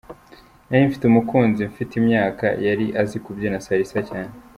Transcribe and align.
Nari 0.67 0.83
mfite 0.89 1.03
umukunzi 1.07 1.61
mfite 1.71 1.93
imyaka 2.01 2.45
yari 2.67 2.85
azi 3.01 3.17
kubyina 3.23 3.63
Salsa 3.65 3.99
cyane. 4.09 4.31